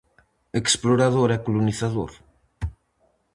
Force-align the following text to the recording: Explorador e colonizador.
Explorador 0.61 1.29
e 1.35 1.39
colonizador. 1.45 2.11